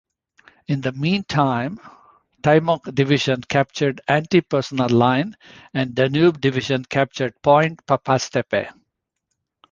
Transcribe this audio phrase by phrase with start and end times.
[0.67, 1.79] In the meantime
[2.41, 5.37] Timok Division captured antipersonnel line
[5.75, 8.69] and Danube Division captured point Papas-tepe.